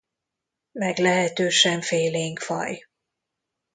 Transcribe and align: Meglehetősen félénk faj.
Meglehetősen 0.71 1.81
félénk 1.81 2.39
faj. 2.39 2.87